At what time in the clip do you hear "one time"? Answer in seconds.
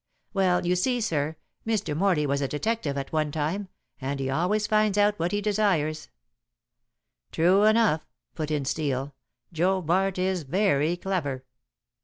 3.13-3.67